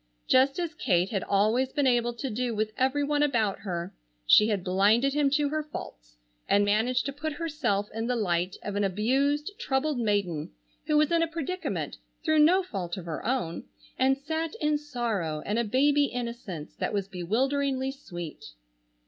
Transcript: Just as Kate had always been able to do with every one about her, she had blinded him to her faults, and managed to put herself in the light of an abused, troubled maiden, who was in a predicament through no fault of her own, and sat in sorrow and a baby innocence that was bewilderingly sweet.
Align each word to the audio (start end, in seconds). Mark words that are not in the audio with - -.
Just 0.27 0.57
as 0.57 0.73
Kate 0.73 1.11
had 1.11 1.23
always 1.25 1.71
been 1.71 1.85
able 1.85 2.15
to 2.15 2.31
do 2.31 2.55
with 2.55 2.71
every 2.75 3.03
one 3.03 3.21
about 3.21 3.59
her, 3.59 3.93
she 4.25 4.47
had 4.47 4.63
blinded 4.63 5.13
him 5.13 5.29
to 5.29 5.49
her 5.49 5.61
faults, 5.61 6.17
and 6.49 6.65
managed 6.65 7.05
to 7.05 7.13
put 7.13 7.33
herself 7.33 7.87
in 7.93 8.07
the 8.07 8.15
light 8.15 8.55
of 8.63 8.75
an 8.75 8.83
abused, 8.83 9.51
troubled 9.59 9.99
maiden, 9.99 10.49
who 10.87 10.97
was 10.97 11.11
in 11.11 11.21
a 11.21 11.27
predicament 11.27 11.99
through 12.25 12.39
no 12.39 12.63
fault 12.63 12.97
of 12.97 13.05
her 13.05 13.23
own, 13.23 13.65
and 13.99 14.17
sat 14.17 14.55
in 14.55 14.75
sorrow 14.79 15.43
and 15.45 15.59
a 15.59 15.63
baby 15.63 16.05
innocence 16.05 16.73
that 16.75 16.93
was 16.93 17.07
bewilderingly 17.07 17.91
sweet. 17.91 18.43